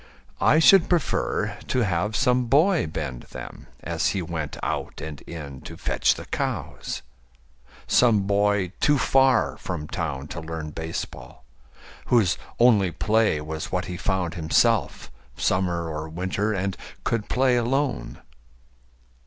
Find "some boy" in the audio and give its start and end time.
2.15-2.87, 7.85-8.71